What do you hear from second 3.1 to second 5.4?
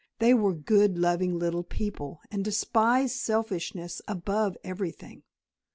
selfishness above everything.